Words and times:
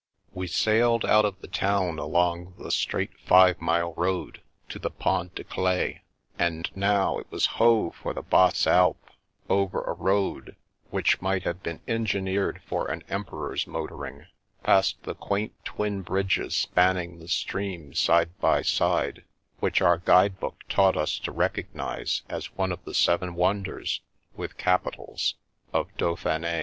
We 0.33 0.47
sailed 0.47 1.05
out 1.05 1.25
of 1.25 1.39
the 1.41 1.47
town 1.47 1.99
along 1.99 2.55
the 2.57 2.71
straight 2.71 3.11
five 3.23 3.61
mile 3.61 3.93
road 3.93 4.41
to 4.69 4.79
the 4.79 4.89
Pont 4.89 5.35
de 5.35 5.43
Claix, 5.43 5.99
and 6.39 6.67
now 6.75 7.19
it 7.19 7.27
was 7.29 7.45
ho! 7.61 7.91
for 7.91 8.11
the 8.11 8.23
Basses 8.23 8.65
Alpes, 8.65 9.13
over 9.47 9.83
a 9.83 9.93
road 9.93 10.55
which 10.89 11.21
might 11.21 11.43
have 11.43 11.61
been 11.61 11.81
engineered 11.87 12.63
for 12.65 12.87
an 12.89 13.03
emperor's 13.09 13.67
motoring; 13.67 14.25
past 14.63 15.03
the 15.03 15.13
quaint 15.13 15.53
twin 15.63 16.01
bridges 16.01 16.55
spanning 16.55 17.19
the 17.19 17.27
stream 17.27 17.93
side 17.93 18.35
by 18.39 18.63
side, 18.63 19.23
which 19.59 19.81
our 19.83 19.99
guide 19.99 20.39
book 20.39 20.63
taught 20.67 20.97
us 20.97 21.19
to 21.19 21.31
recognise 21.31 22.23
as 22.27 22.55
one 22.57 22.71
of 22.71 22.83
the 22.85 22.95
Seven 22.95 23.35
Wonders 23.35 24.01
(with 24.35 24.57
capitals) 24.57 25.35
of 25.71 25.95
Dau 25.97 26.15
phine. 26.15 26.43